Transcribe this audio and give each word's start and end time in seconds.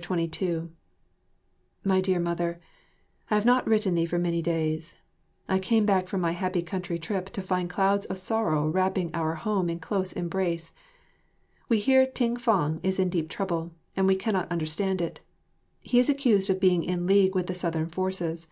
22 0.00 0.70
My 1.82 2.00
Dear 2.00 2.20
Mother, 2.20 2.60
I 3.32 3.34
have 3.34 3.44
not 3.44 3.66
written 3.66 3.96
thee 3.96 4.06
for 4.06 4.16
many 4.16 4.40
days. 4.40 4.94
I 5.48 5.58
came 5.58 5.84
back 5.86 6.06
from 6.06 6.20
my 6.20 6.30
happy 6.30 6.62
country 6.62 7.00
trip 7.00 7.30
to 7.30 7.42
find 7.42 7.68
clouds 7.68 8.06
of 8.06 8.16
sorrow 8.16 8.68
wrapping 8.68 9.12
our 9.12 9.34
home 9.34 9.68
in 9.68 9.80
close 9.80 10.12
embrace. 10.12 10.72
We 11.68 11.80
hear 11.80 12.06
Ting 12.06 12.36
fang 12.36 12.78
is 12.84 13.00
in 13.00 13.08
deep 13.10 13.28
trouble, 13.28 13.72
and 13.96 14.06
we 14.06 14.14
cannot 14.14 14.52
understand 14.52 15.00
it. 15.00 15.18
He 15.80 15.98
is 15.98 16.08
accused 16.08 16.48
of 16.48 16.60
being 16.60 16.84
in 16.84 17.04
league 17.08 17.34
with 17.34 17.48
the 17.48 17.54
Southern 17.56 17.88
forces. 17.88 18.46